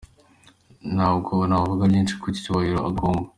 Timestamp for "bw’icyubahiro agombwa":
2.29-3.27